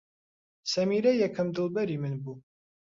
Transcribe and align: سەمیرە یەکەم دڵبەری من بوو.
سەمیرە 0.71 1.11
یەکەم 1.23 1.47
دڵبەری 1.55 2.01
من 2.01 2.15
بوو. 2.23 2.35